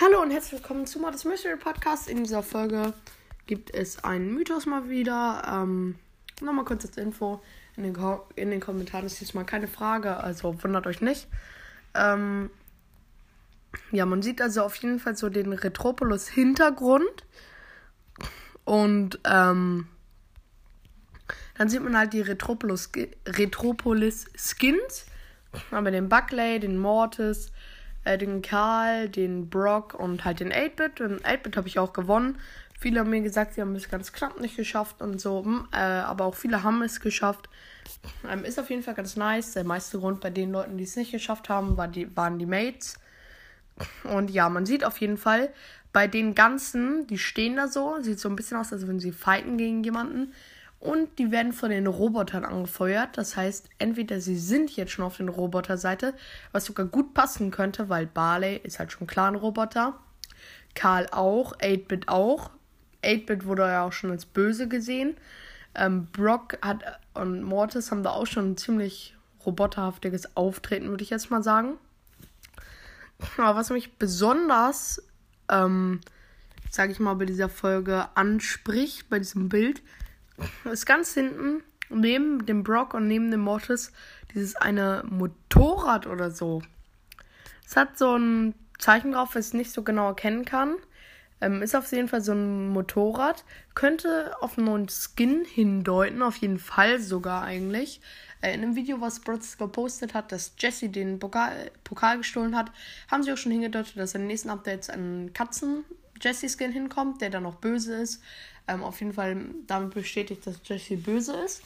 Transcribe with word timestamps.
Hallo 0.00 0.22
und 0.22 0.30
herzlich 0.30 0.52
willkommen 0.52 0.86
zu 0.86 0.98
Modest 0.98 1.26
Mystery 1.26 1.56
Podcast. 1.56 2.08
In 2.08 2.24
dieser 2.24 2.42
Folge 2.42 2.94
gibt 3.46 3.74
es 3.74 4.02
einen 4.04 4.32
Mythos 4.32 4.66
mal 4.66 4.88
wieder. 4.88 5.42
Ähm, 5.46 5.96
Nochmal 6.40 6.64
kurz 6.64 6.84
als 6.86 6.96
Info. 6.96 7.42
In 7.76 7.82
den, 7.82 7.96
in 8.36 8.50
den 8.50 8.60
Kommentaren 8.60 9.06
ist 9.06 9.20
diesmal 9.20 9.44
keine 9.44 9.68
Frage, 9.68 10.16
also 10.16 10.62
wundert 10.62 10.86
euch 10.86 11.00
nicht. 11.00 11.28
Ähm, 11.94 12.50
ja, 13.90 14.06
man 14.06 14.22
sieht 14.22 14.40
also 14.40 14.62
auf 14.62 14.76
jeden 14.76 14.98
Fall 14.98 15.16
so 15.16 15.28
den 15.28 15.52
Retropolis-Hintergrund. 15.52 17.24
Und 18.64 19.18
ähm, 19.24 19.88
dann 21.58 21.68
sieht 21.68 21.82
man 21.82 21.96
halt 21.96 22.12
die 22.12 22.20
Retropolis, 22.20 22.90
Retropolis 23.26 24.26
Skins. 24.36 25.06
Aber 25.70 25.90
den 25.90 26.08
Buckley, 26.08 26.60
den 26.60 26.78
Mortis, 26.78 27.50
äh, 28.04 28.16
den 28.16 28.42
Karl, 28.42 29.08
den 29.08 29.50
Brock 29.50 29.94
und 29.94 30.24
halt 30.24 30.40
den 30.40 30.52
8-Bit. 30.52 31.00
Den 31.00 31.18
8-Bit 31.20 31.56
habe 31.56 31.68
ich 31.68 31.78
auch 31.78 31.92
gewonnen. 31.92 32.38
Viele 32.78 33.00
haben 33.00 33.10
mir 33.10 33.20
gesagt, 33.20 33.54
sie 33.54 33.60
haben 33.60 33.74
es 33.74 33.90
ganz 33.90 34.12
knapp 34.12 34.40
nicht 34.40 34.56
geschafft 34.56 35.02
und 35.02 35.20
so. 35.20 35.44
Hm, 35.44 35.68
äh, 35.72 35.76
aber 35.76 36.24
auch 36.24 36.34
viele 36.34 36.62
haben 36.62 36.80
es 36.82 37.00
geschafft. 37.00 37.48
Ähm, 38.26 38.44
ist 38.44 38.58
auf 38.58 38.70
jeden 38.70 38.82
Fall 38.82 38.94
ganz 38.94 39.16
nice. 39.16 39.52
Der 39.52 39.64
meiste 39.64 39.98
Grund 39.98 40.20
bei 40.20 40.30
den 40.30 40.52
Leuten, 40.52 40.78
die 40.78 40.84
es 40.84 40.96
nicht 40.96 41.12
geschafft 41.12 41.48
haben, 41.48 41.76
war 41.76 41.88
die, 41.88 42.16
waren 42.16 42.38
die 42.38 42.46
Mates. 42.46 42.94
Und 44.04 44.30
ja, 44.30 44.48
man 44.48 44.66
sieht 44.66 44.84
auf 44.84 44.98
jeden 44.98 45.16
Fall 45.16 45.50
bei 45.92 46.06
den 46.06 46.34
ganzen, 46.34 47.06
die 47.06 47.18
stehen 47.18 47.56
da 47.56 47.68
so, 47.68 48.00
sieht 48.00 48.20
so 48.20 48.28
ein 48.28 48.36
bisschen 48.36 48.56
aus, 48.56 48.72
als 48.72 48.86
würden 48.86 49.00
sie 49.00 49.12
fighten 49.12 49.56
gegen 49.56 49.82
jemanden. 49.82 50.32
Und 50.78 51.18
die 51.18 51.30
werden 51.30 51.52
von 51.52 51.70
den 51.70 51.86
Robotern 51.86 52.44
angefeuert. 52.44 53.18
Das 53.18 53.36
heißt, 53.36 53.68
entweder 53.78 54.20
sie 54.20 54.38
sind 54.38 54.74
jetzt 54.76 54.92
schon 54.92 55.04
auf 55.04 55.18
der 55.18 55.28
Roboterseite, 55.28 56.14
was 56.52 56.64
sogar 56.64 56.86
gut 56.86 57.12
passen 57.12 57.50
könnte, 57.50 57.90
weil 57.90 58.06
Barley 58.06 58.56
ist 58.62 58.78
halt 58.78 58.90
schon 58.90 59.06
klar 59.06 59.28
ein 59.30 59.34
Roboter. 59.34 59.98
Karl 60.74 61.06
auch, 61.10 61.54
8-Bit 61.58 62.08
auch. 62.08 62.50
8-Bit 63.04 63.44
wurde 63.44 63.62
ja 63.62 63.84
auch 63.84 63.92
schon 63.92 64.10
als 64.10 64.24
böse 64.24 64.68
gesehen. 64.68 65.16
Ähm, 65.74 66.06
Brock 66.12 66.58
hat 66.62 66.82
und 67.14 67.42
Mortis 67.42 67.90
haben 67.90 68.02
da 68.02 68.10
auch 68.10 68.26
schon 68.26 68.52
ein 68.52 68.56
ziemlich 68.56 69.16
roboterhaftiges 69.44 70.36
Auftreten, 70.36 70.88
würde 70.88 71.04
ich 71.04 71.10
jetzt 71.10 71.30
mal 71.30 71.42
sagen. 71.42 71.74
Aber 73.36 73.58
was 73.58 73.70
mich 73.70 73.98
besonders, 73.98 75.02
ähm, 75.48 76.00
sage 76.70 76.92
ich 76.92 77.00
mal, 77.00 77.14
bei 77.14 77.26
dieser 77.26 77.48
Folge 77.48 78.08
anspricht, 78.14 79.08
bei 79.08 79.18
diesem 79.18 79.48
Bild, 79.48 79.82
ist 80.64 80.86
ganz 80.86 81.14
hinten 81.14 81.62
neben 81.90 82.46
dem 82.46 82.62
Brock 82.62 82.94
und 82.94 83.08
neben 83.08 83.30
dem 83.30 83.40
Mortis 83.40 83.92
dieses 84.32 84.56
eine 84.56 85.02
Motorrad 85.08 86.06
oder 86.06 86.30
so. 86.30 86.62
Es 87.66 87.76
hat 87.76 87.98
so 87.98 88.16
ein 88.16 88.54
Zeichen 88.78 89.12
drauf, 89.12 89.34
was 89.34 89.48
ich 89.48 89.54
nicht 89.54 89.72
so 89.72 89.82
genau 89.82 90.08
erkennen 90.08 90.44
kann. 90.44 90.76
Ähm, 91.40 91.62
ist 91.62 91.74
auf 91.74 91.90
jeden 91.92 92.08
Fall 92.08 92.20
so 92.20 92.32
ein 92.32 92.68
Motorrad. 92.68 93.44
Könnte 93.74 94.34
auf 94.40 94.58
einen 94.58 94.66
neuen 94.66 94.88
Skin 94.88 95.44
hindeuten, 95.44 96.22
auf 96.22 96.36
jeden 96.36 96.58
Fall 96.58 97.00
sogar 97.00 97.42
eigentlich. 97.42 98.00
Äh, 98.42 98.54
in 98.54 98.62
einem 98.62 98.76
Video, 98.76 99.00
was 99.00 99.20
Bros 99.20 99.56
gepostet 99.56 100.14
hat, 100.14 100.32
dass 100.32 100.52
Jesse 100.58 100.88
den 100.88 101.18
Pokal, 101.18 101.70
Pokal 101.84 102.18
gestohlen 102.18 102.56
hat, 102.56 102.70
haben 103.10 103.22
sie 103.22 103.32
auch 103.32 103.36
schon 103.36 103.52
hingedeutet, 103.52 103.96
dass 103.96 104.14
in 104.14 104.22
den 104.22 104.28
nächsten 104.28 104.50
Updates 104.50 104.90
ein 104.90 105.32
Katzen-Jesse-Skin 105.32 106.72
hinkommt, 106.72 107.20
der 107.20 107.30
dann 107.30 107.44
noch 107.44 107.56
böse 107.56 107.94
ist. 107.94 108.22
Ähm, 108.68 108.82
auf 108.82 109.00
jeden 109.00 109.14
Fall 109.14 109.46
damit 109.66 109.94
bestätigt, 109.94 110.46
dass 110.46 110.60
Jesse 110.64 110.96
böse 110.96 111.34
ist. 111.44 111.62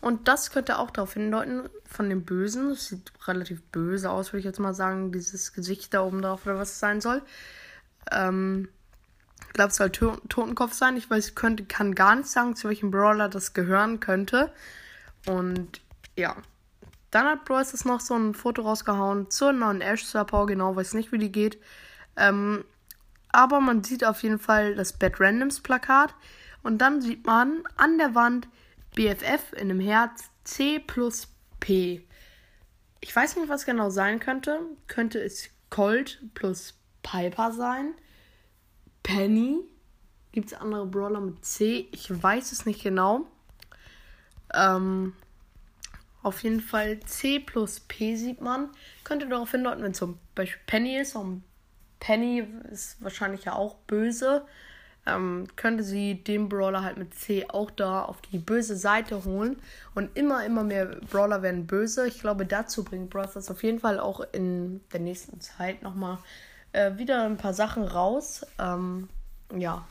Und 0.00 0.26
das 0.26 0.50
könnte 0.50 0.78
auch 0.78 0.90
darauf 0.90 1.14
hindeuten, 1.14 1.68
von 1.86 2.08
dem 2.08 2.24
Bösen. 2.24 2.70
Das 2.70 2.88
sieht 2.88 3.12
relativ 3.28 3.62
böse 3.70 4.10
aus, 4.10 4.32
würde 4.32 4.40
ich 4.40 4.44
jetzt 4.44 4.58
mal 4.58 4.74
sagen, 4.74 5.12
dieses 5.12 5.52
Gesicht 5.52 5.94
da 5.94 6.02
oben 6.02 6.22
drauf 6.22 6.44
oder 6.44 6.58
was 6.58 6.72
es 6.72 6.80
sein 6.80 7.00
soll. 7.00 7.22
Ähm, 8.10 8.68
ich 9.46 9.52
glaube, 9.52 9.70
es 9.70 9.76
soll 9.76 9.90
to 9.90 10.16
Totenkopf 10.28 10.72
sein. 10.72 10.96
Ich 10.96 11.10
weiß, 11.10 11.34
könnte, 11.34 11.64
kann 11.64 11.94
gar 11.94 12.16
nicht 12.16 12.28
sagen, 12.28 12.56
zu 12.56 12.68
welchem 12.68 12.90
Brawler 12.90 13.28
das 13.28 13.52
gehören 13.52 14.00
könnte. 14.00 14.52
Und 15.26 15.80
ja. 16.16 16.36
Dann 17.10 17.26
hat 17.26 17.44
Bros 17.44 17.72
das 17.72 17.84
noch 17.84 18.00
so 18.00 18.14
ein 18.14 18.32
Foto 18.32 18.62
rausgehauen 18.62 19.30
zur 19.30 19.52
neuen 19.52 19.82
Ash 19.82 20.04
Star 20.04 20.24
Power. 20.24 20.46
Genau, 20.46 20.74
weiß 20.74 20.94
nicht, 20.94 21.12
wie 21.12 21.18
die 21.18 21.30
geht. 21.30 21.58
Ähm, 22.16 22.64
aber 23.30 23.60
man 23.60 23.84
sieht 23.84 24.04
auf 24.04 24.22
jeden 24.22 24.38
Fall 24.38 24.74
das 24.74 24.94
Bad 24.94 25.20
Randoms 25.20 25.60
Plakat. 25.60 26.14
Und 26.62 26.78
dann 26.78 27.02
sieht 27.02 27.26
man 27.26 27.64
an 27.76 27.98
der 27.98 28.14
Wand 28.14 28.48
BFF 28.94 29.52
in 29.52 29.70
einem 29.70 29.80
Herz 29.80 30.30
C 30.44 30.78
plus 30.78 31.28
P. 31.60 32.06
Ich 33.00 33.14
weiß 33.14 33.36
nicht, 33.36 33.48
was 33.48 33.66
genau 33.66 33.90
sein 33.90 34.20
könnte. 34.20 34.60
Könnte 34.86 35.18
es 35.20 35.50
Colt 35.70 36.22
plus 36.34 36.74
Piper 37.02 37.52
sein? 37.52 37.94
Penny? 39.02 39.60
Gibt 40.32 40.52
es 40.52 40.58
andere 40.58 40.86
Brawler 40.86 41.20
mit 41.20 41.44
C? 41.44 41.88
Ich 41.92 42.10
weiß 42.22 42.52
es 42.52 42.64
nicht 42.64 42.82
genau. 42.82 43.26
Ähm, 44.54 45.12
auf 46.22 46.42
jeden 46.42 46.60
Fall 46.60 47.00
C 47.00 47.40
plus 47.40 47.80
P 47.80 48.16
sieht 48.16 48.40
man. 48.40 48.70
Könnte 49.04 49.28
darauf 49.28 49.50
hindeuten, 49.50 49.82
wenn 49.82 49.94
zum 49.94 50.18
Beispiel 50.34 50.62
Penny 50.66 50.96
ist. 50.98 51.16
Und 51.16 51.42
Penny 52.00 52.46
ist 52.70 53.02
wahrscheinlich 53.02 53.44
ja 53.44 53.54
auch 53.54 53.76
böse. 53.86 54.46
Ähm, 55.04 55.48
könnte 55.56 55.82
sie 55.82 56.22
den 56.22 56.48
Brawler 56.48 56.84
halt 56.84 56.96
mit 56.96 57.12
C 57.14 57.46
auch 57.48 57.72
da 57.72 58.04
auf 58.04 58.22
die 58.22 58.38
böse 58.38 58.76
Seite 58.76 59.24
holen. 59.24 59.60
Und 59.94 60.16
immer, 60.16 60.46
immer 60.46 60.62
mehr 60.62 60.86
Brawler 61.10 61.42
werden 61.42 61.66
böse. 61.66 62.06
Ich 62.06 62.20
glaube, 62.20 62.46
dazu 62.46 62.84
bringt 62.84 63.10
Bros. 63.10 63.50
auf 63.50 63.62
jeden 63.64 63.80
Fall 63.80 63.98
auch 63.98 64.20
in 64.32 64.80
der 64.92 65.00
nächsten 65.00 65.40
Zeit 65.40 65.82
nochmal 65.82 66.18
äh, 66.72 66.96
wieder 66.96 67.24
ein 67.24 67.36
paar 67.36 67.54
Sachen 67.54 67.84
raus. 67.84 68.44
Ähm, 68.58 69.08
ja, 69.56 69.86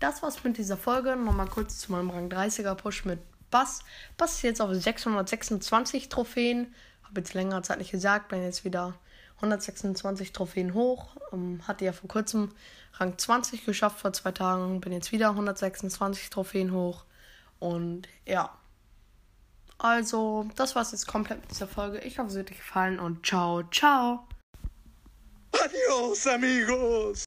das 0.00 0.22
war's 0.22 0.44
mit 0.44 0.58
dieser 0.58 0.76
Folge. 0.76 1.16
Nochmal 1.16 1.48
kurz 1.48 1.78
zu 1.78 1.92
meinem 1.92 2.10
Rang 2.10 2.28
30er 2.28 2.74
Push 2.74 3.04
mit 3.04 3.20
Bass. 3.50 3.80
Bass 4.16 4.34
ist 4.34 4.42
jetzt 4.42 4.60
auf 4.60 4.72
626 4.72 6.08
Trophäen. 6.08 6.74
Habe 7.02 7.20
jetzt 7.20 7.34
längere 7.34 7.62
Zeit 7.62 7.78
nicht 7.78 7.90
gesagt, 7.90 8.28
bin 8.28 8.42
jetzt 8.42 8.64
wieder 8.64 8.94
126 9.36 10.32
Trophäen 10.32 10.74
hoch. 10.74 11.16
Ähm, 11.32 11.62
hatte 11.66 11.84
ja 11.84 11.92
vor 11.92 12.08
kurzem 12.08 12.52
Rang 12.94 13.16
20 13.16 13.64
geschafft, 13.64 14.00
vor 14.00 14.12
zwei 14.12 14.32
Tagen. 14.32 14.80
Bin 14.80 14.92
jetzt 14.92 15.12
wieder 15.12 15.30
126 15.30 16.30
Trophäen 16.30 16.72
hoch. 16.72 17.04
Und 17.58 18.08
ja. 18.26 18.50
Also, 19.78 20.48
das 20.56 20.74
war's 20.74 20.90
jetzt 20.90 21.06
komplett 21.06 21.40
mit 21.40 21.50
dieser 21.52 21.68
Folge. 21.68 21.98
Ich 22.00 22.18
hoffe, 22.18 22.30
es 22.30 22.36
hat 22.36 22.50
euch 22.50 22.56
gefallen 22.56 22.98
und 22.98 23.24
ciao, 23.24 23.62
ciao. 23.70 24.26
Adiós 25.68 26.26
amigos. 26.26 27.16